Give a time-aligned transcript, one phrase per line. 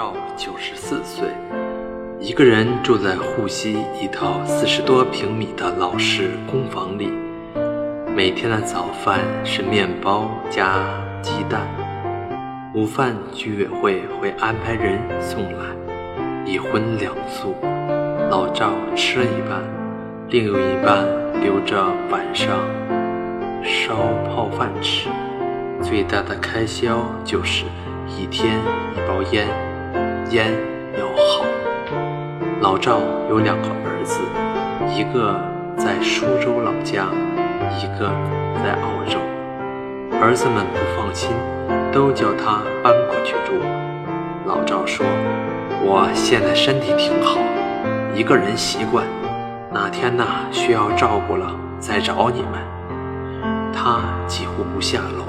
[0.00, 1.28] 赵九十四岁，
[2.18, 7.12] 一个人住在沪西一套四十多平米的老式公房里。
[8.16, 10.86] 每天的早饭是面包加
[11.20, 11.68] 鸡蛋，
[12.74, 15.66] 午饭居委会会安排人送来，
[16.46, 17.54] 一荤两素。
[18.30, 19.62] 老赵吃了一半，
[20.30, 21.04] 另有一半
[21.42, 21.76] 留着
[22.10, 22.48] 晚上
[23.62, 23.96] 烧
[24.30, 25.10] 泡饭吃。
[25.82, 27.66] 最大的开销就是
[28.08, 28.58] 一天
[28.94, 29.46] 一包烟，
[30.30, 30.52] 烟
[30.96, 31.44] 要好。
[32.60, 34.20] 老赵有两个儿子，
[34.94, 35.34] 一个
[35.76, 37.06] 在苏州老家，
[37.78, 38.06] 一个
[38.62, 39.18] 在澳洲。
[40.22, 41.30] 儿子们不放心，
[41.92, 43.54] 都叫他搬过去住。
[44.46, 45.04] 老赵说
[45.82, 47.40] ：“我现在身体挺好，
[48.14, 49.04] 一个人习惯。
[49.72, 52.52] 哪天呐需要照顾了再找你们。”
[53.74, 55.24] 他几乎不下楼。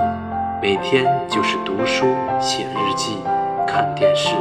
[0.62, 2.06] 每天就是读书、
[2.40, 3.18] 写日记、
[3.66, 4.36] 看电视，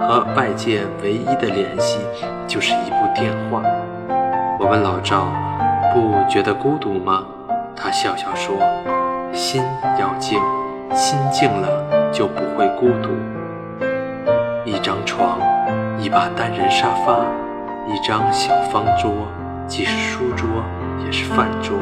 [0.00, 1.98] 和外界唯一的联系
[2.46, 3.62] 就是一部电话。
[4.58, 5.28] 我问老赵
[5.92, 7.24] ：“不觉得孤独吗？”
[7.76, 8.56] 他笑笑说
[9.32, 9.62] ：“心
[9.98, 10.40] 要静，
[10.94, 13.10] 心静了就不会孤独。
[14.64, 15.38] 一张床，
[15.98, 17.24] 一把单人沙发，
[17.86, 19.12] 一张小方桌，
[19.66, 20.48] 既是书桌
[21.04, 21.76] 也是饭桌。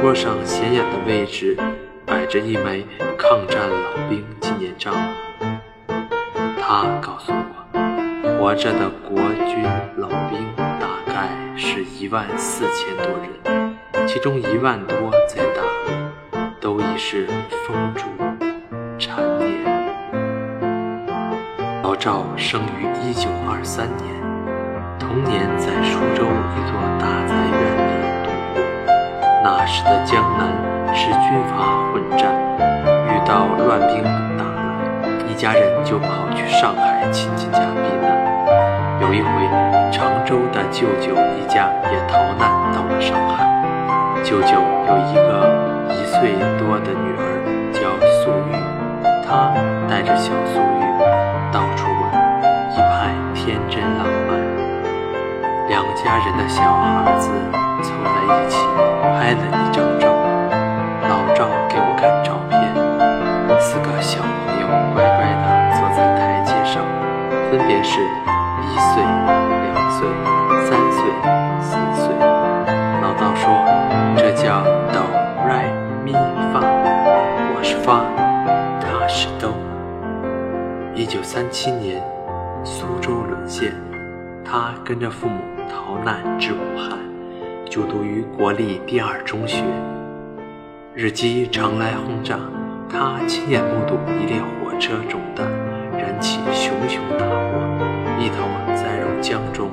[0.00, 1.56] 桌上显眼的位置。”
[2.08, 2.86] 摆着一枚
[3.18, 4.94] 抗战老兵纪念章。
[6.68, 9.62] 他告诉我，活着的国军
[9.98, 17.28] 老兵大概是一万四千多人，其中一万多在大陆，都已是
[17.64, 18.02] 风烛
[18.98, 19.46] 残年。
[21.84, 24.12] 老赵生于一九二三年，
[24.98, 27.94] 童年在苏州一座大宅院里
[28.24, 28.58] 度过。
[29.44, 30.74] 那时的江南。
[30.98, 32.32] 是军阀混战，
[33.04, 34.02] 遇到乱兵，
[35.36, 38.08] 家人就跑去上海亲戚家避难。
[39.02, 39.28] 有一回，
[39.92, 43.44] 常州的舅舅一家也逃难到了上海。
[44.24, 44.48] 舅舅
[44.88, 45.28] 有一个
[45.90, 47.20] 一岁多的女儿，
[47.72, 47.80] 叫
[48.24, 48.50] 素玉，
[49.28, 49.52] 他
[49.88, 50.82] 带着小素玉
[51.52, 52.04] 到处玩，
[52.72, 54.40] 一派天真浪漫。
[55.68, 57.28] 两家人的小孩子
[57.82, 58.56] 凑在一起
[59.02, 59.42] 拍了
[81.36, 82.02] 三七年，
[82.64, 83.74] 苏州沦陷，
[84.42, 85.38] 他跟着父母
[85.68, 86.98] 逃难至武汉，
[87.68, 89.62] 就读于国立第二中学。
[90.94, 92.38] 日机常来轰炸，
[92.88, 95.46] 他亲眼目睹一列火车中弹，
[95.92, 97.60] 燃起熊熊大火，
[98.18, 98.36] 一头
[98.74, 99.68] 栽入江中。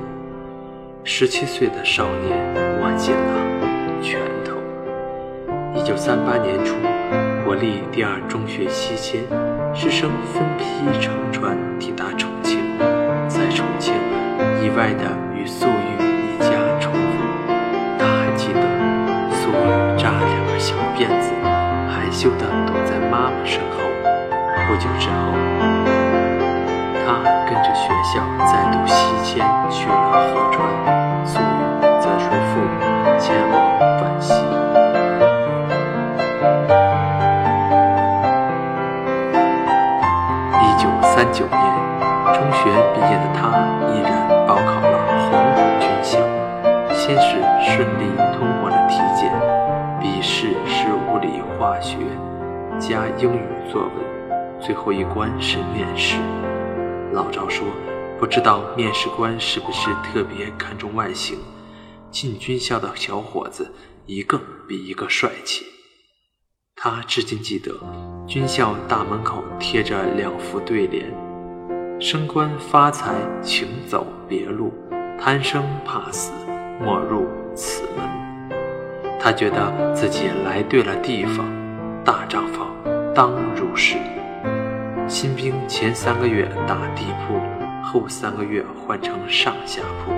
[1.02, 2.36] 十七岁的少年
[2.82, 4.52] 握紧了拳头。
[5.74, 6.76] 一九三八年初，
[7.44, 9.22] 国立第二中学西迁，
[9.74, 10.64] 师生分批
[10.98, 12.58] 乘船抵达重庆，
[13.28, 13.92] 在重庆
[14.62, 15.04] 意外地
[15.36, 16.48] 与粟裕一家
[16.80, 17.00] 重逢。
[17.98, 18.60] 他还记得
[19.30, 20.74] 粟裕扎两个小。
[20.94, 21.34] 辫子
[21.90, 23.82] 害羞地躲在妈妈身后。
[24.68, 25.34] 不久之后，
[27.04, 27.18] 他
[27.50, 28.94] 跟着学校再度西
[29.24, 29.92] 迁去了
[30.30, 30.62] 合川，
[31.26, 31.42] 粟裕
[32.00, 32.78] 则随父母
[33.18, 33.73] 前往
[41.34, 41.60] 九年，
[42.32, 43.50] 中学毕业的他
[43.92, 44.94] 毅然报考了
[45.28, 46.22] 黄埔军校，
[46.94, 48.06] 先是顺利
[48.38, 49.28] 通过了体检，
[50.00, 51.42] 笔试是物理。
[51.56, 51.96] 化学
[52.80, 56.16] 加英语作文，最后一关是面试。
[57.12, 57.64] 老赵说
[58.18, 61.38] ：“不知道面试官是不是特别看重外形？
[62.10, 63.72] 进军校的小伙子
[64.06, 65.64] 一个比一个帅气。”
[66.76, 67.72] 他至今记得，
[68.26, 71.06] 军校大门口贴着两副对联
[71.98, 74.70] ：“升官发财，请走别路；
[75.18, 76.32] 贪生怕死，
[76.82, 78.58] 莫入此门。”
[79.18, 81.46] 他觉得自己来对了地方，
[82.04, 82.68] 大账房
[83.14, 83.96] 当如是。
[85.08, 87.40] 新兵前三个月打地铺，
[87.82, 90.12] 后三个月换成上下铺。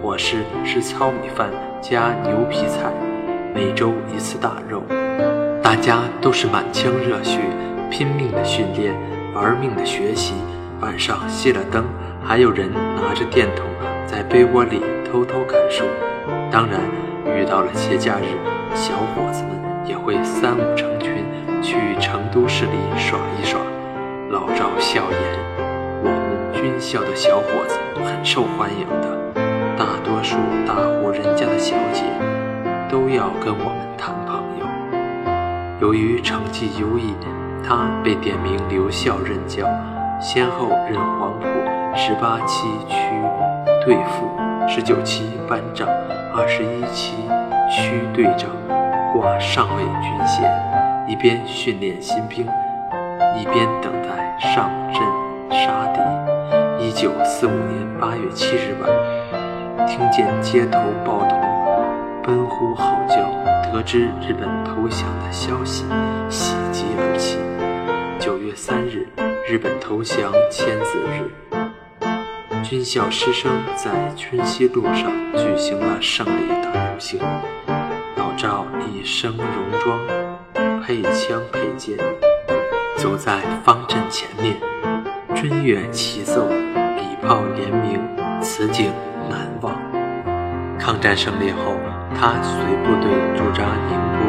[0.00, 1.50] 伙食是糙米饭
[1.80, 2.92] 加牛皮菜，
[3.52, 4.82] 每周一次大肉。
[5.70, 7.38] 大家都是满腔热血，
[7.92, 8.92] 拼命的训练，
[9.32, 10.34] 玩命的学习。
[10.80, 11.84] 晚上熄了灯，
[12.24, 13.64] 还有人拿着电筒
[14.04, 15.84] 在被窝里偷偷看书。
[16.50, 16.80] 当然。
[17.38, 18.34] 遇到了节假日，
[18.74, 19.52] 小伙子们
[19.86, 21.24] 也会三五成群
[21.62, 23.60] 去成都市里耍一耍。
[24.28, 25.20] 老赵笑言
[26.02, 29.16] ：“我们军校的小伙子很受欢迎的，
[29.78, 30.36] 大多数
[30.66, 32.02] 大户人家的小姐
[32.90, 34.19] 都要跟我们谈。
[35.80, 37.14] 由于成绩优异，
[37.66, 39.66] 他被点名留校任教，
[40.20, 41.46] 先后任黄埔
[41.96, 42.96] 十八期区
[43.82, 44.28] 队副、
[44.68, 45.88] 十九期班长、
[46.34, 47.14] 二十一期
[47.70, 48.50] 区队长，
[49.14, 50.52] 挂上尉军衔，
[51.08, 52.46] 一边训练新兵。
[53.38, 55.00] 一边等待上阵
[55.50, 56.84] 杀敌。
[56.84, 61.40] 一九四五年八月七日晚，听见街头报童
[62.22, 63.16] 奔呼号叫，
[63.72, 65.84] 得知日本投降的消息，
[66.28, 67.38] 喜极而泣。
[68.18, 69.08] 九月三日，
[69.48, 71.30] 日本投降签字日，
[72.62, 77.20] 军校师生在春熙路上举行了胜利大游行。
[78.16, 79.44] 老赵一身戎
[79.80, 79.98] 装，
[80.82, 81.96] 配枪配剑。
[82.96, 84.56] 走在方阵前面，
[85.34, 87.98] 军乐齐奏，礼炮连鸣，
[88.42, 88.92] 此景
[89.30, 89.74] 难忘。
[90.78, 91.76] 抗战胜利后，
[92.20, 92.52] 他随
[92.84, 94.20] 部队驻扎宁波，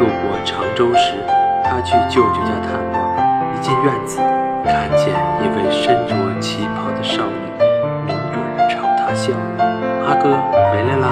[0.00, 1.14] 路过常州时，
[1.64, 3.16] 他去舅舅家探望。
[3.54, 4.18] 一进院子，
[4.62, 7.64] 看见一位身着旗袍的少女，
[8.06, 8.36] 抿嘴
[8.68, 9.32] 朝他笑
[10.04, 10.36] ：“阿哥
[10.70, 11.08] 回来啦！”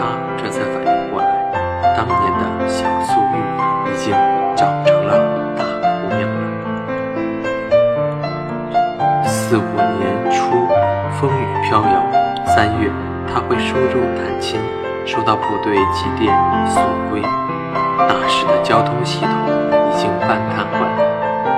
[0.00, 1.28] 他这才反应过来，
[1.94, 4.14] 当年的小素玉已经
[4.56, 5.10] 长成了。
[9.26, 10.66] 四五年初，
[11.20, 12.00] 风雨飘摇。
[12.46, 12.88] 三月，
[13.80, 14.60] 苏州探亲，
[15.06, 16.36] 收到部队急电
[16.68, 16.78] 速
[17.08, 17.22] 归。
[17.96, 19.32] 那时的交通系统
[19.88, 20.84] 已经半瘫痪，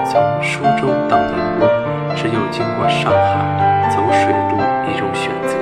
[0.07, 1.69] 从苏州到宁波，
[2.15, 5.57] 只有经过上海走水路一种选择。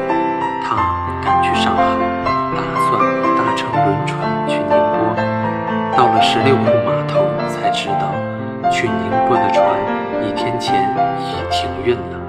[0.62, 0.76] 他
[1.24, 1.82] 赶去上海，
[2.54, 3.00] 打算
[3.38, 5.16] 搭乘轮船去宁波。
[5.96, 8.12] 到了十六铺码头，才知道
[8.70, 9.64] 去宁波的船
[10.22, 12.20] 一天前已停运了。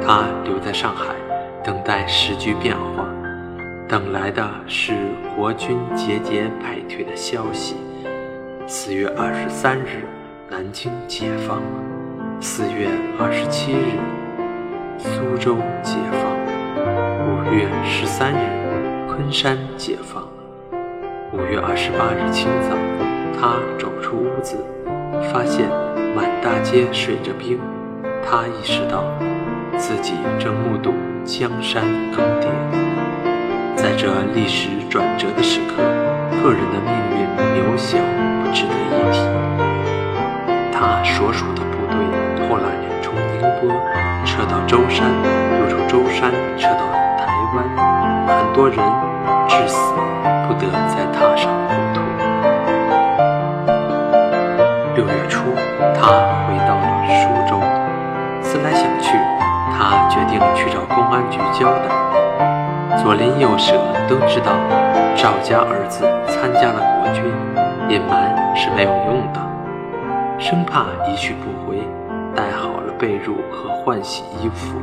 [0.00, 1.12] 他留在上海，
[1.62, 2.95] 等待时局变好，
[3.96, 4.92] 等来的是
[5.34, 7.76] 国军节节败退的消息。
[8.66, 10.04] 四月二十三日，
[10.50, 11.62] 南京解放；
[12.38, 13.96] 四月二十七日，
[14.98, 16.36] 苏州解放；
[17.24, 20.28] 五月十三日，昆山解放。
[21.32, 22.76] 五月二十八日清早，
[23.40, 24.58] 他走出屋子，
[25.32, 25.70] 发现
[26.14, 27.58] 满大街睡着兵，
[28.22, 29.02] 他意识到。
[29.78, 30.92] 自己正目睹
[31.24, 31.82] 江山
[32.14, 32.46] 更迭，
[33.86, 35.76] 在这历史转折的时刻，
[36.42, 37.22] 个人的命运
[37.54, 37.96] 渺小
[38.42, 39.20] 不值得一提。
[40.72, 41.94] 他所属的部队
[42.48, 43.70] 后来从宁波
[44.24, 45.06] 撤到舟山，
[45.60, 46.82] 又从舟山撤到
[47.16, 47.62] 台湾，
[48.26, 48.76] 很多人
[49.46, 49.78] 至死
[50.48, 52.02] 不得再踏上故土。
[54.96, 55.54] 六月初，
[55.94, 56.10] 他
[56.48, 57.62] 回到了苏州，
[58.42, 59.16] 思来想去。
[59.78, 62.05] 他决定去找公安局交代。
[63.06, 63.72] 左邻右舍
[64.08, 64.58] 都知道
[65.16, 67.22] 赵家儿子参加了国军，
[67.88, 69.38] 隐瞒是没有用的。
[70.40, 71.78] 生怕一去不回，
[72.34, 74.76] 带好了被褥和换洗衣服。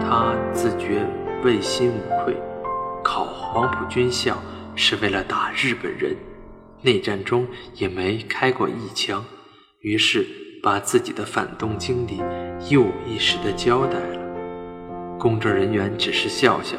[0.00, 1.06] 他自觉
[1.44, 2.36] 问心无愧。
[3.04, 4.34] 考黄埔军校
[4.74, 6.16] 是为了打日本人，
[6.82, 9.24] 内战中也没开过一枪，
[9.82, 10.26] 于是。
[10.64, 12.20] 把自己的反动经历
[12.68, 16.76] 一五一十地交代了，工作人员只是笑笑，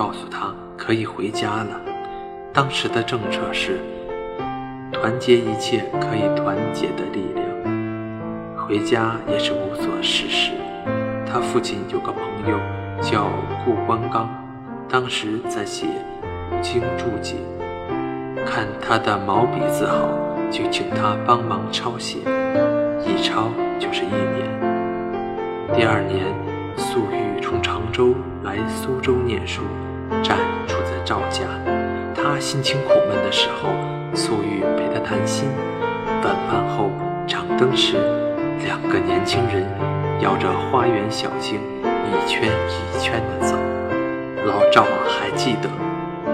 [0.00, 1.78] 告诉他可以回家了。
[2.54, 3.78] 当时的政策是
[4.90, 10.52] 团结一切可以团结的力量，回家也是无所事事。
[11.26, 12.58] 他父亲有个朋友
[13.02, 13.28] 叫
[13.62, 14.26] 顾关刚，
[14.88, 15.86] 当时在写
[16.62, 17.36] 《经注解》，
[18.46, 20.08] 看他的毛笔字好，
[20.50, 22.20] 就请他帮忙抄写。
[23.04, 24.48] 一抄就是一年。
[25.74, 26.24] 第二年，
[26.74, 29.60] 粟裕从常州来苏州念书，
[30.22, 31.44] 站住在赵家。
[32.14, 33.70] 他心情苦闷的时候，
[34.14, 35.48] 粟裕陪他谈心。
[36.22, 36.90] 晚饭后，
[37.26, 37.96] 掌灯时，
[38.64, 39.66] 两个年轻人
[40.20, 42.48] 绕着花园小径，一圈
[42.94, 43.56] 一圈地走。
[44.44, 45.68] 老赵还记得，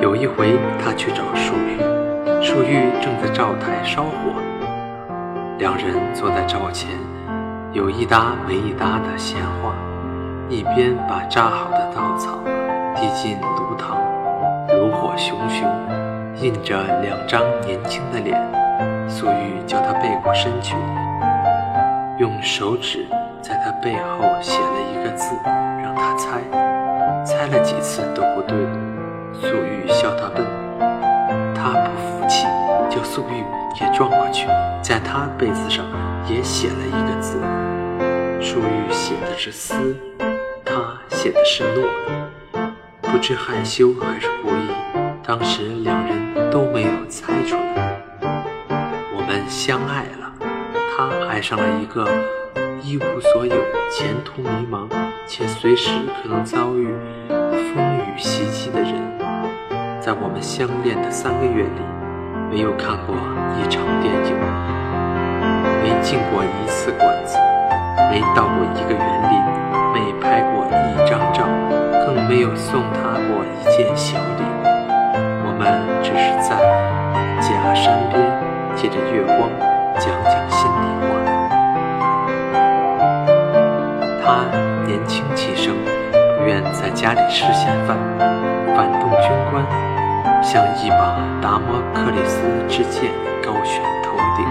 [0.00, 1.78] 有一回他去找粟裕，
[2.42, 4.10] 粟裕正在灶台烧火。
[5.58, 6.90] 两人坐在灶前，
[7.72, 9.72] 有一搭没一搭的闲话，
[10.48, 12.38] 一边把扎好的稻草
[12.96, 13.96] 递进炉膛，
[14.74, 15.68] 炉火熊熊，
[16.40, 18.36] 映着两张年轻的脸。
[19.08, 20.74] 粟裕叫他背过身去，
[22.18, 23.06] 用手指
[23.40, 25.34] 在他背后写了一个字，
[25.82, 26.40] 让他猜。
[27.24, 28.56] 猜了几次都不对，
[29.40, 30.44] 粟裕笑他笨，
[31.54, 32.46] 他不服气，
[32.90, 33.44] 叫粟裕。
[33.78, 34.48] 也撞过去，
[34.80, 35.84] 在他被子上
[36.26, 37.38] 也写了一个字。
[38.40, 39.74] 苏玉写的是思，
[40.64, 41.86] 他写的是诺。
[43.10, 44.68] 不知害羞还是故意，
[45.24, 47.98] 当时两人都没有猜出来。
[49.14, 50.32] 我们相爱了，
[50.94, 52.06] 他爱上了一个
[52.82, 53.56] 一无所有、
[53.90, 54.86] 前途迷茫
[55.26, 55.90] 且随时
[56.22, 56.94] 可能遭遇
[57.72, 58.92] 风雨袭击的人。
[60.00, 61.82] 在我们相恋的三个月里，
[62.50, 63.16] 没有看过
[63.56, 64.36] 一场电影，
[65.82, 67.38] 没进过一次馆子，
[68.10, 69.40] 没到过一个园林，
[69.94, 71.48] 没拍过一张照。
[72.06, 72.85] 更没有送
[73.16, 74.62] 过一件小礼物，
[75.44, 75.66] 我们
[76.02, 76.56] 只是在
[77.40, 78.20] 假山边
[78.76, 79.48] 借着月光
[79.98, 81.04] 讲讲心里话。
[84.22, 84.26] 他
[84.86, 85.74] 年轻气盛，
[86.38, 87.96] 不愿在家里吃闲饭，
[88.74, 89.64] 反动军官
[90.42, 93.10] 像一把达摩克里斯之剑
[93.42, 94.44] 高悬头顶。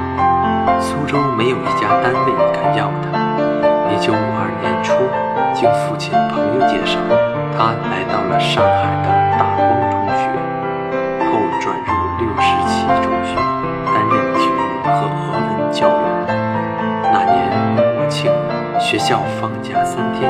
[0.79, 3.19] 苏州没有一家单位敢要他。
[3.93, 4.93] 一九五二年初，
[5.53, 7.34] 经父亲朋友介绍。
[7.57, 9.07] 他来到了上海的
[9.39, 10.27] 大光中学，
[11.23, 13.31] 后转入六十七中学，
[13.85, 16.03] 担任体育和俄文教员。
[17.13, 17.35] 那年
[17.95, 18.29] 国庆，
[18.77, 20.29] 学校放假三天，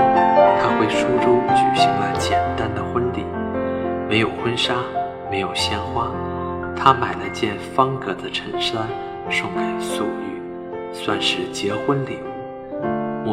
[0.61, 3.25] 他回苏州举行了简单的婚礼，
[4.07, 4.75] 没有婚纱，
[5.31, 6.11] 没有鲜花，
[6.77, 8.83] 他买了件方格子衬衫
[9.31, 10.39] 送给素玉，
[10.93, 12.34] 算是结婚礼物。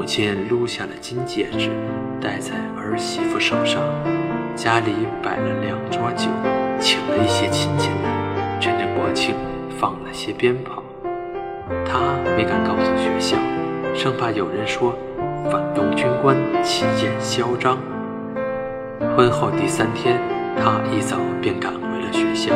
[0.03, 1.71] 母亲撸下了金戒指，
[2.21, 3.81] 戴在儿媳妇手上。
[4.57, 6.27] 家里摆了两桌酒，
[6.81, 8.59] 请了一些亲戚来。
[8.59, 9.37] 趁着国庆，
[9.79, 10.83] 放了些鞭炮。
[11.87, 13.37] 他没敢告诉学校，
[13.95, 14.93] 生怕有人说
[15.49, 17.79] 反动军官气焰嚣张。
[19.17, 20.19] 婚后第三天，
[20.57, 22.53] 他一早便赶回了学校。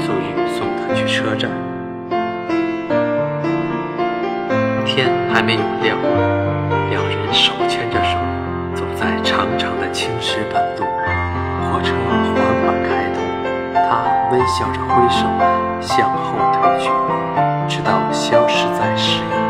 [0.00, 1.48] 素玉送他去车站，
[4.84, 6.51] 天还没有亮。
[7.32, 8.18] 手牵着手，
[8.74, 10.84] 走在长长的青石板路。
[11.72, 13.18] 火车缓缓开动，
[13.72, 15.26] 他微笑着挥手
[15.80, 16.90] 向后退去，
[17.66, 19.41] 直到消失在视野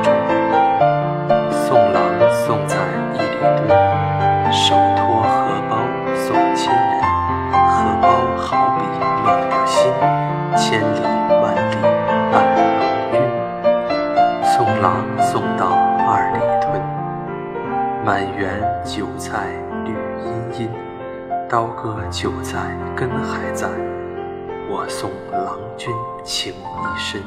[22.12, 23.71] 刀割韭菜根还在。
[24.69, 25.90] 我送郎君
[26.23, 27.23] 情一深。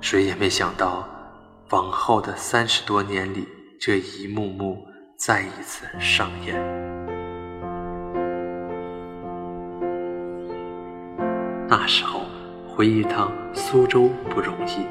[0.00, 1.08] 谁也没想到，
[1.70, 3.48] 往后的三十多年里，
[3.80, 6.54] 这一幕幕再一次上演。
[11.66, 12.20] 那时候
[12.68, 14.86] 回一趟苏州不容易。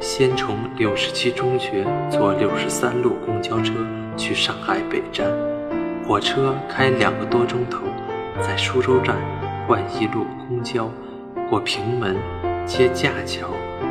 [0.00, 3.72] 先从六十七中学坐六十三路公交车
[4.16, 5.26] 去上海北站，
[6.06, 7.80] 火车开两个多钟头，
[8.40, 9.16] 在苏州站
[9.66, 10.88] 换一路公交，
[11.50, 12.16] 过平门，
[12.64, 13.48] 接架桥、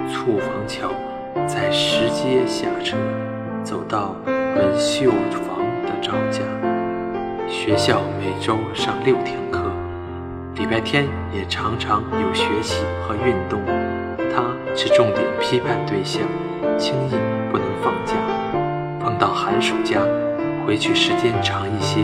[0.07, 0.87] 醋坊桥，
[1.45, 2.95] 在石阶下车，
[3.63, 6.39] 走到文绣坊的赵家。
[7.49, 9.69] 学校每周上六天课，
[10.55, 13.59] 礼拜天也常常有学习和运动。
[14.33, 14.41] 他
[14.73, 16.21] 是重点批判对象，
[16.77, 17.11] 轻易
[17.51, 18.13] 不能放假。
[19.01, 19.99] 碰到寒暑假，
[20.65, 22.01] 回去时间长一些，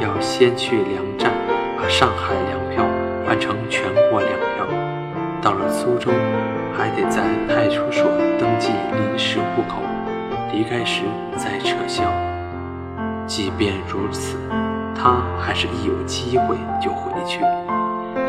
[0.00, 1.30] 要先去粮站
[1.76, 2.84] 把上海粮票
[3.26, 4.66] 换成全国粮票。
[5.42, 6.10] 到了苏州，
[6.76, 8.04] 还得在派出所
[8.38, 9.82] 登记临时户口，
[10.50, 11.02] 离开时
[11.36, 12.02] 再撤销。
[13.26, 14.38] 即便如此，
[14.94, 17.40] 他还是一有机会就回去。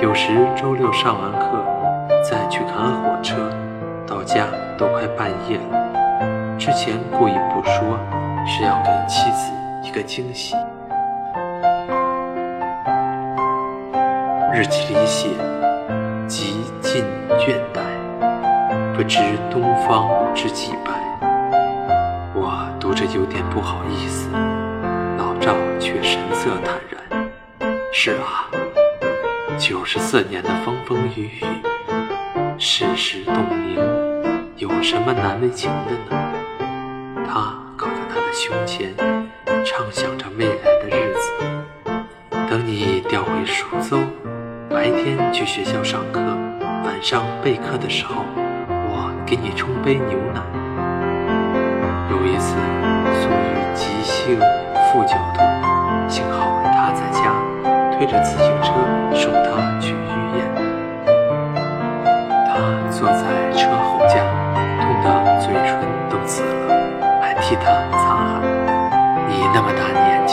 [0.02, 1.66] 有时周六上完课。
[2.30, 3.50] 再去赶火车，
[4.06, 4.46] 到家
[4.78, 6.56] 都快半夜了。
[6.56, 7.98] 之前故意不说，
[8.46, 9.52] 是要给妻子
[9.84, 10.56] 一个惊喜。
[14.54, 15.30] 日记里写
[16.28, 17.04] ：“极尽
[17.40, 17.82] 倦怠，
[18.96, 19.20] 不知
[19.50, 20.92] 东方之既白。”
[22.36, 24.30] 我读着有点不好意思，
[25.18, 27.32] 老赵却神色坦然
[27.92, 28.52] ：“是啊，
[29.58, 31.46] 九十四年的风风雨雨。”
[32.60, 33.80] 世事洞明，
[34.58, 36.22] 有什么难为情的呢？
[37.28, 38.94] 他靠在他的胸前，
[39.64, 41.32] 畅想着未来的日子。
[42.50, 44.00] 等你调回苏州，
[44.70, 46.20] 白天去学校上课，
[46.84, 48.26] 晚上备课的时候，
[48.68, 50.42] 我给你冲杯牛奶。
[52.10, 52.56] 有一次，
[53.22, 54.40] 苏玉急性
[54.92, 55.46] 副脚痛，
[56.10, 57.32] 幸好他在家，
[57.96, 58.74] 推着自行车
[59.14, 60.44] 送他去医院。
[62.48, 62.52] 他
[62.90, 64.16] 坐在车后架，
[64.82, 68.11] 痛得嘴唇都紫了，还替他擦。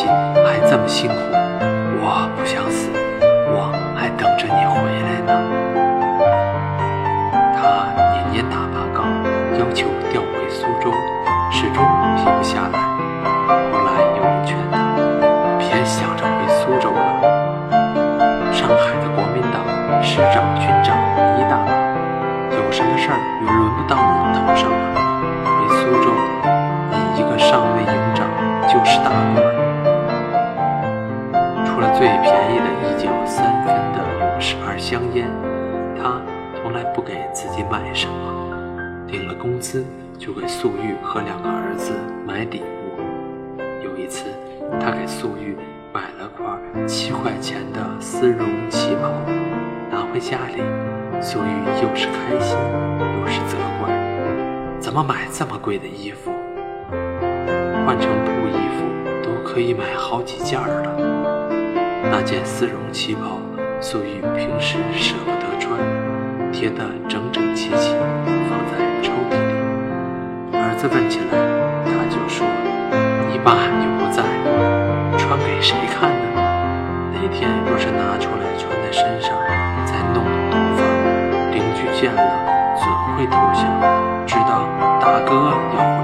[0.07, 1.15] 还这么辛苦，
[2.01, 2.91] 我不想死，
[3.51, 5.33] 我还等着你回来呢。
[7.57, 7.59] 他
[8.13, 9.03] 年年打报告，
[9.59, 10.93] 要求调回苏州，
[11.51, 11.83] 始终
[12.17, 12.78] 批不下来。
[37.71, 39.07] 买什么。
[39.09, 39.85] 领了工资，
[40.19, 41.93] 就给素玉和两个儿子
[42.27, 43.01] 买礼物。
[43.83, 44.25] 有一次，
[44.81, 45.57] 他给素玉
[45.93, 46.47] 买了块
[46.87, 49.11] 七块钱的丝绒旗袍，
[49.91, 50.63] 拿回家里，
[51.23, 52.59] 素玉又是开心
[53.21, 53.89] 又是责怪：
[54.79, 56.31] 怎么买这么贵的衣服？
[57.87, 58.85] 换成布衣服
[59.23, 60.97] 都可以买好几件了。
[62.11, 63.41] 那件丝绒旗袍，
[63.81, 65.81] 素玉平时舍不得穿，
[66.59, 67.95] 贴得整整齐齐，
[68.51, 69.55] 放在抽屉里。
[70.59, 71.39] 儿子问起来，
[71.87, 72.45] 他就说
[73.31, 74.27] ：“你爸又不在，
[75.17, 76.35] 穿给谁看呢？
[77.15, 79.39] 哪天若是拿出来穿在身上，
[79.87, 80.83] 再弄弄头发，
[81.55, 82.27] 邻居见了
[82.75, 83.63] 怎会偷笑，
[84.27, 84.67] 知道
[84.99, 85.98] 大哥要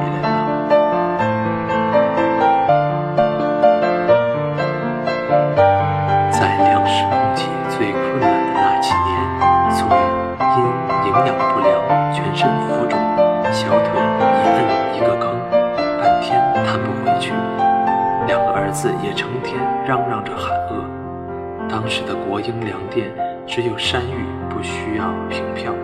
[21.84, 23.14] 当时的国营粮店
[23.46, 25.74] 只有山芋不需要凭票。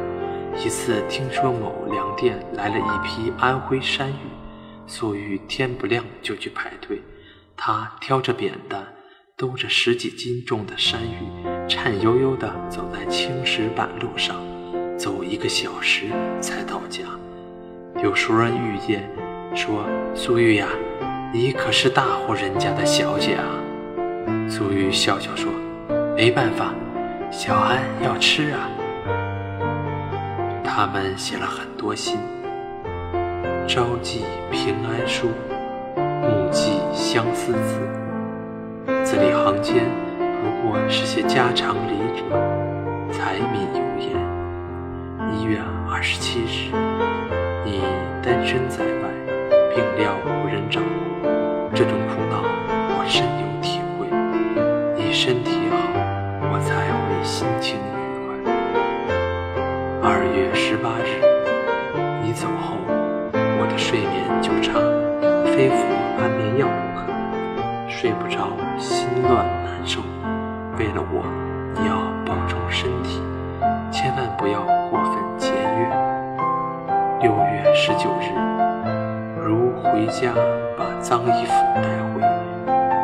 [0.57, 4.15] 一次听说某粮店来了一批安徽山芋，
[4.87, 7.03] 素玉天不亮就去排队。
[7.55, 8.81] 他挑着扁担，
[9.37, 14.37] 兜着十几斤重的山芋，颤悠悠地走在青石板路上，
[14.97, 16.07] 走一个小时
[16.41, 17.03] 才到家。
[18.03, 19.07] 有熟人遇见，
[19.55, 19.85] 说
[20.17, 20.67] ：“素玉呀。”
[21.35, 23.45] 你可是大户人家的小姐啊！
[24.49, 25.53] 苏玉笑笑说
[26.17, 26.75] ：“没办法，
[27.31, 28.69] 小安要吃啊。”
[30.63, 32.19] 他们写了很多信，
[33.67, 35.29] 朝寄平安书，
[35.97, 37.79] 暮寄相思字，
[39.05, 39.85] 字里行间
[40.41, 42.41] 不过是些家长里短，
[43.13, 44.15] 柴米油盐。
[45.33, 46.71] 一月二十七日，
[47.65, 47.83] 你
[48.23, 49.11] 单身在外，
[49.75, 51.29] 病料无人照顾。
[51.75, 53.50] 这种苦恼我深有
[60.71, 61.19] 十八日，
[62.23, 62.77] 你走后，
[63.35, 64.79] 我的睡眠就差，
[65.45, 65.75] 非服
[66.17, 67.11] 安眠药不可，
[67.89, 68.47] 睡不着，
[68.79, 70.01] 心乱难受。
[70.79, 71.27] 为了我，
[71.75, 73.21] 你要保重身体，
[73.91, 75.91] 千万不要过分节约。
[77.21, 78.31] 六月十九日，
[79.43, 80.31] 如回家。
[80.79, 81.83] 把脏衣服带
[82.15, 82.23] 回，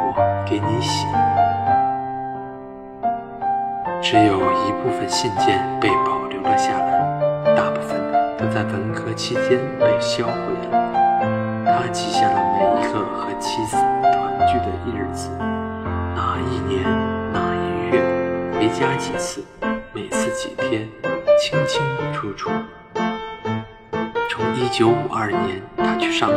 [0.06, 0.14] 我
[0.48, 1.04] 给你洗。
[4.00, 7.05] 只有一部分信件被保留了下来，
[8.56, 10.32] 在文革期间被销毁
[10.70, 11.66] 了。
[11.66, 15.28] 他记下了每一个和妻子团聚的日子，
[16.14, 16.82] 哪一年
[17.34, 18.00] 哪一月，
[18.54, 19.44] 回家几次，
[19.92, 20.88] 每次几天，
[21.38, 21.82] 清清
[22.14, 22.48] 楚楚。
[24.30, 26.36] 从一九五二年，他去上海。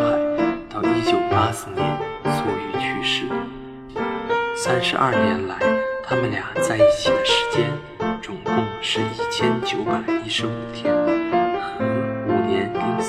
[0.69, 3.23] 到一九八四年，苏玉去世。
[4.58, 5.55] 三十二年来，
[6.03, 7.71] 他们俩在一起的时间
[8.21, 10.93] 总共是一千九百一十五天，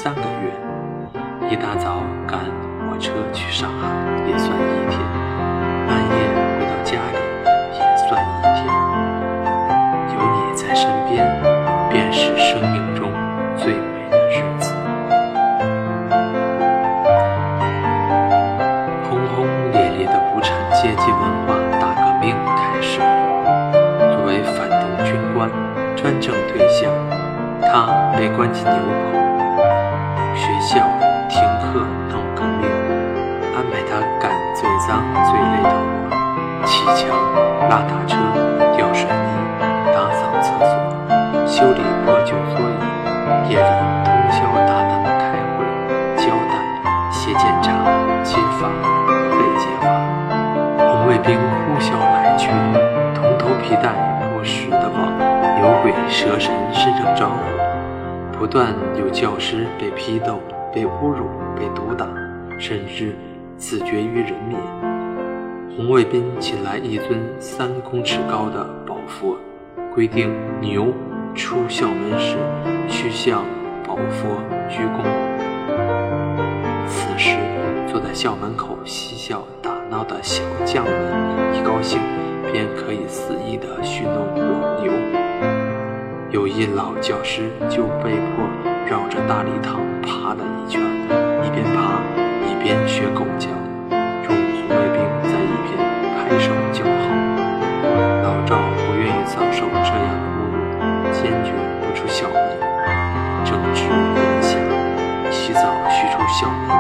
[0.03, 0.49] 三个月。
[1.51, 2.41] 一大早赶
[2.89, 3.87] 火车去上海
[4.27, 4.99] 也算一天，
[5.87, 6.11] 半夜
[6.57, 7.21] 回到家里
[7.75, 8.65] 也算一天。
[10.15, 11.29] 有你在身边，
[11.91, 13.13] 便是生命中
[13.59, 14.73] 最美的日子。
[19.05, 23.05] 轰轰烈烈的无产阶级文化大革命开始了。
[24.17, 25.51] 作为反动军官，
[25.95, 26.91] 专政对象，
[27.61, 28.73] 他被关进牛
[29.13, 29.30] 棚，
[33.61, 37.13] 安排他干最脏最累的活：砌墙、
[37.69, 38.17] 拉大车、
[38.75, 39.29] 吊水泥、
[39.93, 43.53] 打扫厕所、修理破旧桌椅。
[43.53, 43.71] 夜里
[44.03, 45.61] 通宵达旦的开会、
[46.17, 46.57] 交代、
[47.13, 47.71] 写检查、
[48.25, 48.71] 揭发。
[51.07, 52.49] 卫兵呼啸来去，
[53.15, 53.93] 铜头皮带
[54.33, 55.13] 不时的往
[55.61, 60.41] 牛鬼蛇神身上招呼，不断有教师被批斗、
[60.73, 62.07] 被侮辱、被毒打，
[62.59, 63.17] 甚至
[63.61, 64.57] 自绝于人民。
[65.77, 69.37] 红卫兵请来一尊三公尺高的宝佛，
[69.95, 70.87] 规定牛
[71.35, 72.39] 出校门时
[72.89, 73.45] 需向
[73.87, 75.05] 宝佛鞠躬。
[76.89, 77.37] 此时，
[77.87, 80.95] 坐在校门口嬉笑打闹的小将们
[81.55, 82.01] 一高兴，
[82.51, 84.91] 便可以肆意地戏弄老牛。
[86.31, 88.49] 有一老教师就被迫
[88.89, 92.01] 绕着大礼堂爬了一圈，一边爬
[92.71, 93.51] 鲜血狗叫。
[94.23, 95.75] 众红卫兵在一边
[96.15, 97.03] 拍手叫好。
[98.23, 102.39] 老赵不愿意遭受这样的侮辱，坚决不出校门。
[103.45, 103.83] 正值
[104.15, 104.51] 炎夏，
[105.33, 106.71] 洗澡需出校门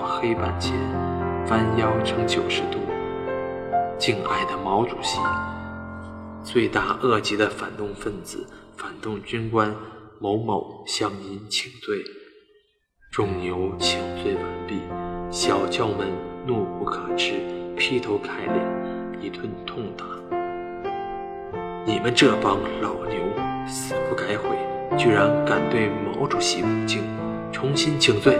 [0.00, 0.72] 到黑板前，
[1.50, 2.78] 弯腰成九十度。
[3.98, 5.20] 敬爱的毛主席，
[6.42, 9.74] 罪大恶极的反动分子、反动军官
[10.18, 11.98] 某某向您请罪。
[13.12, 14.80] 众牛请罪完毕，
[15.30, 16.08] 小将们
[16.46, 17.34] 怒不可支，
[17.76, 20.06] 劈头盖脸一顿痛打。
[21.84, 23.18] 你们这帮老牛，
[23.68, 24.56] 死不改悔，
[24.96, 27.02] 居然敢对毛主席不敬，
[27.52, 28.38] 重新请罪！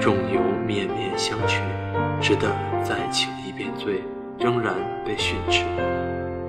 [0.00, 1.60] 众牛面面相觑，
[2.20, 2.48] 只得
[2.82, 4.02] 再请一遍罪，
[4.38, 5.64] 仍然被训斥。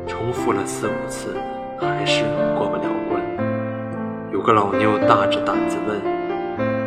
[0.08, 1.36] 重复了四五次，
[1.80, 2.24] 还是
[2.58, 3.22] 过不了关。
[4.32, 6.00] 有个老牛大着胆子问：“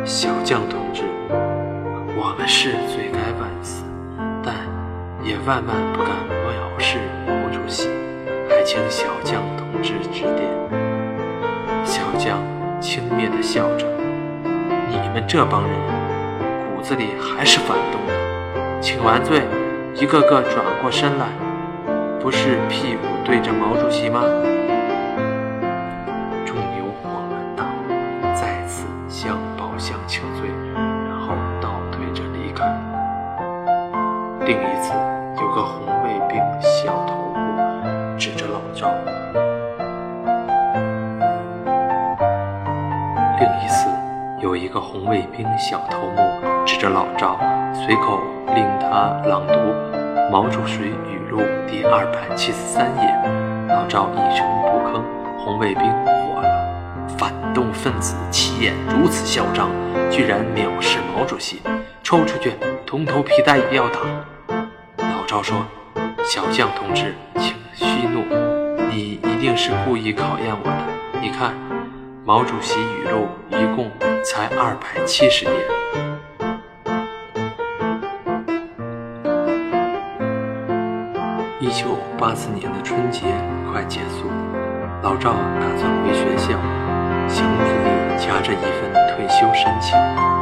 [0.05, 1.03] 小将同志，
[2.15, 3.83] 我们是罪该万死，
[4.43, 4.55] 但
[5.23, 6.11] 也万万不敢
[6.45, 7.89] 藐视毛主席，
[8.49, 10.43] 还请小将同志指点。”
[11.85, 12.39] 小将
[12.81, 13.85] 轻蔑地笑着
[14.89, 15.71] ：“你们这帮人，
[16.83, 18.13] 子里还是反动的。
[18.81, 19.41] 请完罪，
[19.95, 21.27] 一个个转过身来，
[22.19, 24.21] 不是屁股对着毛主席吗？”
[26.45, 27.89] 众牛恍然大悟，
[28.35, 32.65] 再次向宝相请罪，然后倒退着离开。
[34.45, 34.91] 另一次，
[35.41, 38.93] 有个红卫兵小头目指着老赵。
[43.39, 43.87] 另一次，
[44.41, 46.17] 有一个红卫兵小头目
[46.65, 47.37] 指着老赵，
[47.73, 48.21] 随口
[48.55, 49.53] 令他朗读
[50.31, 53.67] 《毛主席语录》第二百七十三页。
[53.67, 55.01] 老赵一声不吭，
[55.37, 59.69] 红卫兵火了：反动分子气焰如此嚣张，
[60.09, 61.61] 居然藐视毛主席！
[62.01, 62.53] 抽出去，
[62.85, 63.99] 铜头皮带也要打！
[64.97, 65.57] 老赵说
[66.23, 68.23] ：“小将同志，请息怒，
[68.89, 71.19] 你一定是故意考验我的。
[71.21, 71.53] 你看。”
[72.25, 73.91] 毛主席语录一共
[74.23, 75.51] 才二百七十页。
[82.23, 83.25] 八四年的春节
[83.69, 84.31] 快结束，
[85.01, 86.55] 老赵打算回学校，
[87.27, 89.99] 箱子里夹着一份退休申请，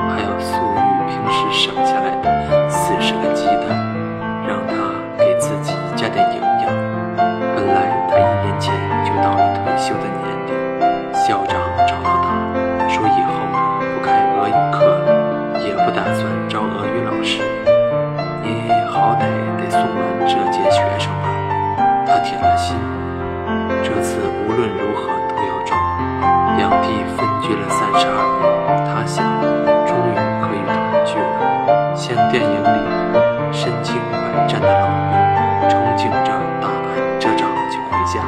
[0.07, 0.77] 还有粟裕
[1.09, 3.73] 平时省下来的四十个鸡蛋，
[4.47, 6.69] 让他给自己加点营养。
[7.55, 8.71] 本来他一年前
[9.03, 10.53] 就到了退休的年龄，
[11.15, 11.57] 校长。
[11.87, 13.33] 找到他说：“以后
[13.81, 17.41] 不开俄语课了，也不打算招俄语老师。
[18.43, 19.25] 你好歹
[19.57, 19.89] 得送完
[20.27, 20.60] 这届学生吧？”
[22.11, 22.75] 他铁了心，
[23.81, 25.73] 这次无论如何都要走。
[26.57, 29.23] 两地分居了三十二年，他想，
[29.87, 30.75] 终于可以团
[31.07, 32.83] 聚了，像电影里
[33.55, 36.83] 身经百战的老兵，憧憬着打完
[37.17, 38.19] 这仗就回家。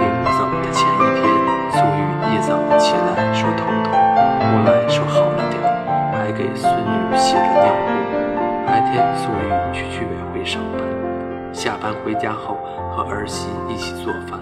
[0.00, 1.28] 临走的前一天，
[1.76, 2.00] 粟裕
[2.32, 5.60] 一早起来说头痛，后来说好了点
[6.16, 7.92] 还给孙女洗了尿布。
[8.66, 10.80] 白天粟裕去居委会上班，
[11.52, 12.56] 下班回家后
[13.08, 14.40] 儿媳一起做饭。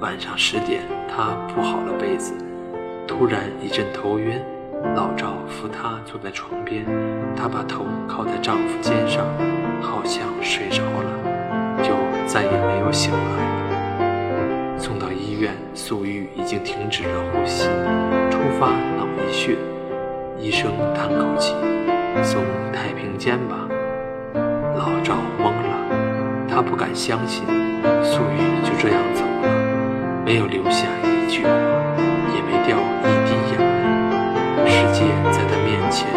[0.00, 2.32] 晚上十点，他铺好了被子，
[3.06, 4.40] 突然一阵头晕，
[4.94, 6.84] 老赵扶她坐在床边，
[7.34, 9.26] 她把头靠在丈夫肩上，
[9.82, 11.90] 好像睡着了，就
[12.26, 14.78] 再也没有醒来。
[14.78, 17.68] 送到医院，粟裕已经停止了呼吸，
[18.30, 19.56] 突发脑溢血。
[20.38, 21.52] 医生叹口气
[22.22, 23.68] ：“送太平间吧。”
[26.58, 27.44] 他不敢相信，
[28.02, 30.24] 素玉就这样走了。
[30.24, 31.50] 没有留下一句话，
[32.34, 33.54] 也没掉一滴眼
[34.64, 36.08] 泪，世界在他面前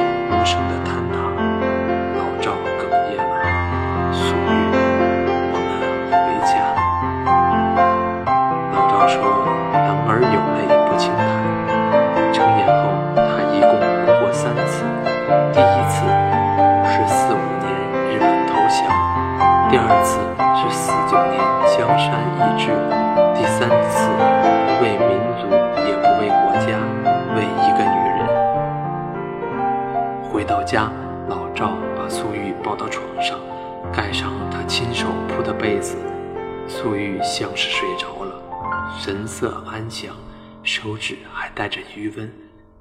[39.41, 40.13] 色安详，
[40.61, 42.31] 手指还带着余温。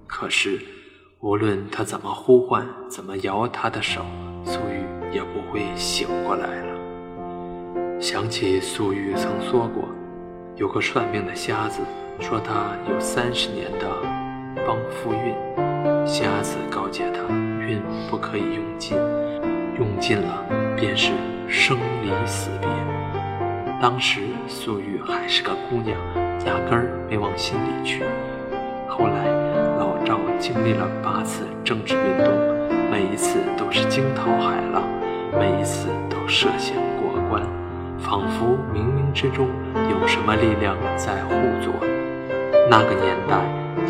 [0.07, 0.61] 可是，
[1.20, 4.05] 无论他怎么呼唤，怎么摇他的手，
[4.44, 7.99] 素玉也不会醒过来了。
[7.99, 9.88] 想起素玉曾说过，
[10.57, 11.81] 有个算命的瞎子
[12.20, 13.88] 说他有三十年的
[14.66, 15.35] 帮夫运，
[16.07, 18.99] 瞎子告诫他，运不可以用尽，
[19.79, 20.44] 用尽了
[20.77, 21.12] 便是
[21.49, 22.68] 生离死别。
[23.81, 25.99] 当时素玉还是个姑娘，
[26.46, 28.03] 压根儿没往心里去。
[28.88, 29.26] 后来
[29.79, 32.33] 老赵经历了八次政治运动，
[32.90, 34.83] 每一次都是惊涛骇浪，
[35.38, 37.42] 每一次都涉险过关，
[37.98, 39.48] 仿佛冥冥之中
[39.90, 41.70] 有什么力量在护着。
[42.68, 43.38] 那个年代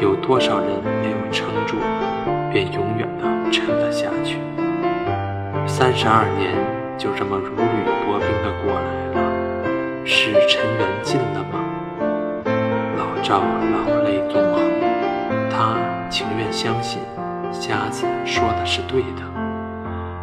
[0.00, 0.68] 有多少人
[1.02, 1.76] 没有撑住，
[2.52, 4.38] 便永远的沉了下去。
[5.66, 6.54] 三十二年
[6.98, 8.80] 就这么如履薄冰的过来
[9.14, 9.20] 了。
[10.04, 10.89] 是尘缘？
[13.30, 14.60] 老赵老泪纵横，
[15.48, 15.76] 他
[16.10, 17.00] 情愿相信
[17.52, 19.22] 瞎子说的是对的。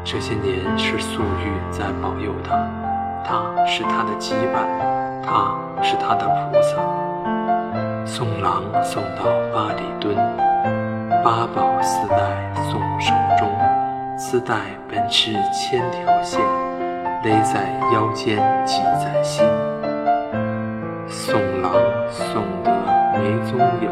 [0.04, 2.70] 这些年是素玉在保佑他，
[3.24, 4.67] 他是他的羁绊，
[5.24, 8.06] 他是他的菩萨。
[8.06, 10.13] 送郎送到八里墩，
[11.24, 12.17] 八宝丝带
[12.70, 13.50] 送手中，
[14.17, 14.56] 丝带
[14.89, 16.41] 本是千条线，
[17.24, 19.48] 勒在腰间系在心。
[21.08, 21.72] 送郎
[22.10, 22.76] 送得
[23.27, 23.89] 没踪影，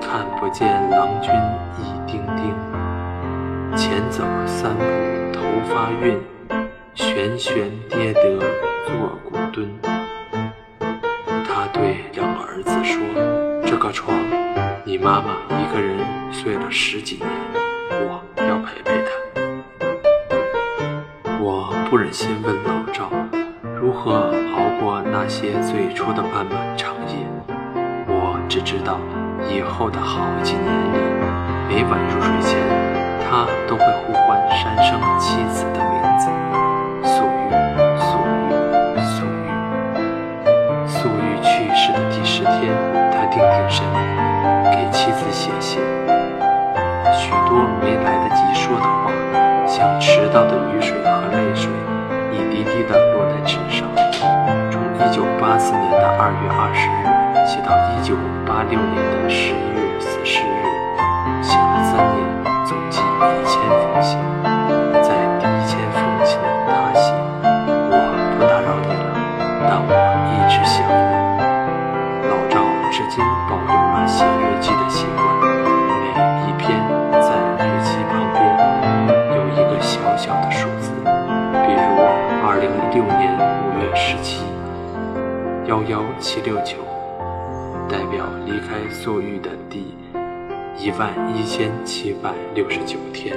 [0.00, 1.32] 看不见郎君
[1.76, 2.54] 一丁丁。
[3.76, 4.84] 前走三步
[5.32, 6.20] 头发晕，
[6.94, 8.38] 悬悬跌得
[8.86, 9.68] 坐骨蹲。
[11.44, 13.02] 他对两个儿子说
[13.66, 14.16] ：“这个床，
[14.84, 15.98] 你妈妈一个人
[16.30, 17.28] 睡了十几年，
[17.90, 19.10] 我要陪陪她。”
[21.42, 23.10] 我不忍心问老赵。
[23.80, 27.01] 如何熬过那些最初的漫漫长？
[28.72, 28.96] 知道，
[29.50, 30.96] 以后的好几年里，
[31.68, 32.56] 每晚入睡前，
[33.20, 36.30] 他都会呼唤山生妻子的名字：
[37.04, 37.52] 素玉，
[38.00, 38.16] 素
[38.48, 39.44] 玉，素玉。
[40.88, 42.72] 素玉去世的第十天，
[43.12, 43.84] 他定定神，
[44.72, 45.78] 给妻子写信，
[47.12, 49.12] 许多没来得及说的话，
[49.66, 51.68] 像迟到的雨水和泪水。
[52.32, 53.86] 一滴滴地落在纸上，
[54.70, 57.21] 从一九八四年的二月二十日
[57.52, 60.64] 写到一九八六年的十一月十日，
[61.42, 62.16] 写了三年，
[62.64, 64.16] 总计一千封信。
[65.02, 67.12] 在第一千封信，他写
[67.44, 67.94] ：“我
[68.32, 69.12] 不打扰你了，
[69.68, 69.92] 但我
[70.32, 70.96] 一直想你。”
[72.24, 72.56] 老赵
[72.90, 75.20] 至今保留了写日记的习惯，
[76.00, 76.08] 每
[76.48, 76.72] 一篇
[77.20, 78.40] 在日记旁边
[79.36, 80.88] 有一个小小的数字。
[81.04, 82.00] 比如
[82.48, 84.40] 二零一六年五月十七，
[85.66, 86.78] 幺幺七六九，
[88.62, 89.94] 开素玉的第
[90.78, 93.36] 一万一千七百六十九天。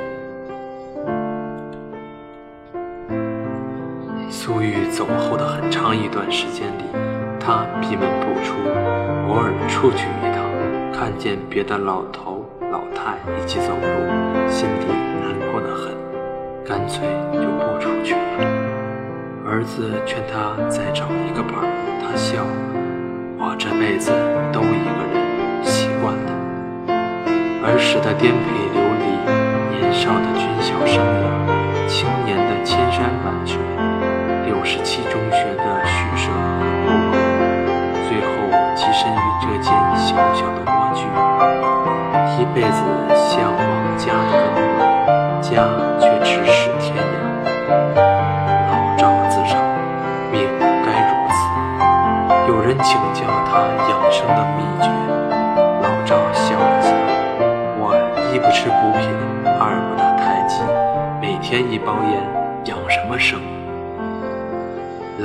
[4.29, 6.83] 素玉走后的很长一段时间里，
[7.39, 8.53] 他闭门不出，
[9.27, 10.45] 偶尔出去一趟，
[10.93, 14.85] 看见别的老头老太一起走路，心里
[15.19, 15.93] 难过的很，
[16.63, 18.19] 干脆就不出去了。
[19.47, 21.67] 儿子劝他再找一个伴儿，
[22.01, 22.84] 他笑：“了
[23.45, 24.09] 我这辈子
[24.51, 25.21] 都一个人，
[25.61, 26.33] 习惯了。”
[27.61, 28.41] 儿时的颠沛
[28.73, 29.05] 流离，
[29.69, 31.29] 年少的军校生涯，
[31.85, 33.61] 青年的千山万水，
[34.49, 37.21] 六十七中学的宿舍和不公，
[38.09, 38.33] 最后
[38.73, 41.05] 跻身于这间小小的蜗居，
[42.41, 42.81] 一辈子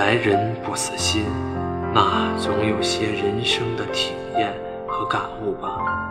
[0.00, 1.26] 来人不死心，
[1.92, 4.50] 那总有些人生的体验
[4.88, 6.08] 和感悟吧。”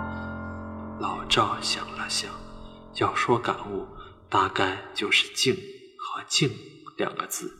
[1.01, 2.29] 老赵想了想，
[2.97, 3.87] 要说感悟，
[4.29, 5.55] 大概就是“静”
[5.97, 6.51] 和“静”
[6.97, 7.51] 两个字。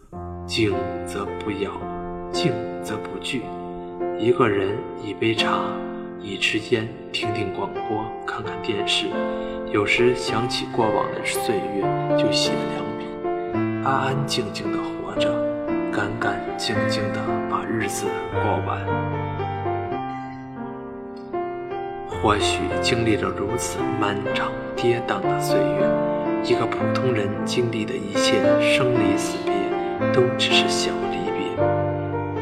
[0.46, 0.72] 静
[1.04, 1.72] 则不咬，
[2.32, 3.42] 静则不惧。
[4.20, 5.64] 一个人一杯茶，
[6.22, 9.08] 一支烟，听听广播，看看电视，
[9.74, 11.82] 有时想起过往的岁月，
[12.16, 15.28] 就写两笔，安安静静的活着，
[15.92, 18.80] 干干净净的把日子过完。
[22.22, 25.88] 或许经历了如此漫长跌宕的岁月，
[26.44, 29.54] 一个普通人经历的一切生离死别，
[30.14, 31.64] 都只是小离别。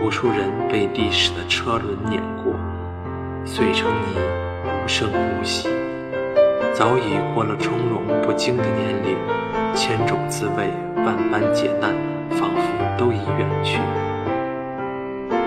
[0.04, 2.54] 无数人被历史的车轮碾过，
[3.46, 4.20] 碎成泥，
[4.66, 5.70] 无声无息。
[6.74, 9.16] 早已过了从容不惊的年龄，
[9.76, 11.94] 千种滋味，万般劫难，
[13.38, 13.80] 远去。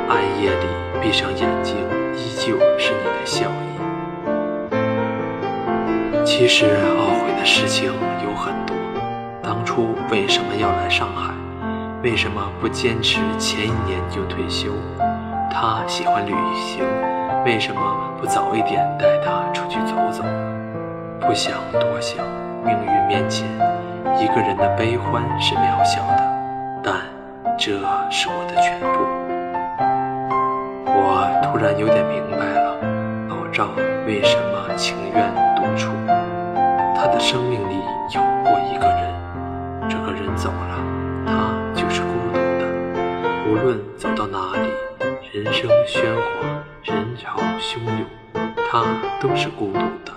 [0.08, 0.66] 暗夜里
[1.00, 1.76] 闭上眼睛，
[2.16, 3.52] 依旧是你的笑意。
[6.24, 7.92] 其实懊悔的事情
[8.24, 8.76] 有很多，
[9.42, 11.32] 当初为什么要来上海？
[12.02, 14.72] 为什么不坚持前一年就退休？
[15.52, 16.84] 他喜欢旅行，
[17.44, 17.80] 为什么
[18.18, 20.24] 不早一点带他出去走走？
[21.20, 22.24] 不想多想，
[22.64, 23.46] 命运面前，
[24.18, 26.29] 一个人的悲欢是渺小的，
[27.62, 27.72] 这
[28.10, 28.86] 是我的全部。
[30.86, 32.74] 我突然有点明白了，
[33.28, 33.68] 老赵
[34.06, 35.92] 为什么情愿独处。
[36.96, 37.74] 他的生命里
[38.14, 39.12] 有过一个人，
[39.90, 40.80] 这个人走了，
[41.26, 42.64] 他就是孤独的。
[43.50, 44.70] 无论走到哪里，
[45.30, 48.06] 人生喧哗，人潮汹涌，
[48.70, 48.86] 他
[49.20, 50.09] 都是孤独的。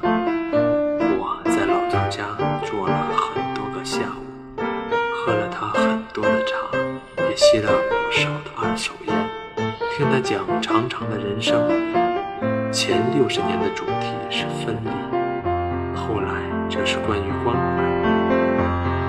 [10.23, 11.67] 讲长长的人生
[12.71, 14.89] 前六十年的主题是分离
[15.93, 16.31] 后来
[16.69, 17.83] 这是关于关怀。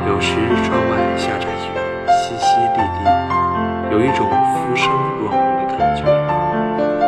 [0.08, 0.34] 有时
[0.66, 1.70] 窗外下着雨
[2.08, 6.02] 淅淅沥沥有一种浮生若梦的感觉。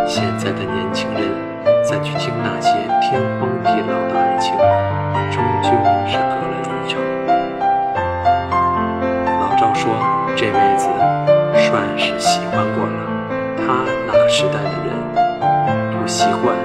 [0.06, 1.22] 现在的年轻人
[1.82, 2.70] 再去听那些
[3.02, 4.56] 天荒地老的爱情
[5.32, 5.70] 终究
[6.06, 7.02] 是隔了一场
[9.40, 9.90] 老赵说
[10.36, 10.86] 这辈子
[11.68, 12.45] 算是喜
[16.26, 16.55] 喜欢。